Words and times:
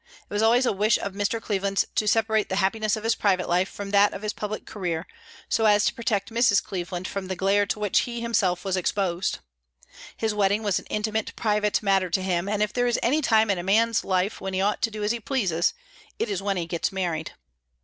It 0.27 0.33
was 0.33 0.41
always 0.41 0.65
a 0.65 0.71
wish 0.73 0.97
of 0.97 1.13
Mr. 1.13 1.39
Cleveland's 1.39 1.85
to 1.93 2.07
separate 2.07 2.49
the 2.49 2.55
happiness 2.55 2.95
of 2.95 3.03
his 3.03 3.13
private 3.13 3.47
life 3.47 3.69
from 3.69 3.91
that 3.91 4.15
of 4.15 4.23
his 4.23 4.33
public 4.33 4.65
career, 4.65 5.05
so 5.47 5.65
as 5.65 5.85
to 5.85 5.93
protect 5.93 6.31
Mrs. 6.33 6.63
Cleveland 6.63 7.07
from 7.07 7.27
the 7.27 7.35
glare 7.35 7.67
to 7.67 7.77
which 7.77 7.99
he 7.99 8.19
himself 8.19 8.65
was 8.65 8.75
exposed. 8.75 9.41
His 10.17 10.33
wedding 10.33 10.63
was 10.63 10.79
an 10.79 10.87
intimate, 10.89 11.35
private 11.35 11.83
matter 11.83 12.09
to 12.09 12.23
him, 12.23 12.49
and 12.49 12.63
if 12.63 12.73
there 12.73 12.87
is 12.87 12.97
any 13.03 13.21
time 13.21 13.51
in 13.51 13.59
a 13.59 13.63
man's 13.63 14.03
life 14.03 14.41
when 14.41 14.55
he 14.55 14.59
ought 14.61 14.81
to 14.81 14.89
do 14.89 15.03
as 15.03 15.11
he 15.11 15.19
pleases 15.19 15.75
it 16.17 16.31
is 16.31 16.41
when 16.41 16.57
he 16.57 16.65
gets 16.65 16.91
married. 16.91 17.33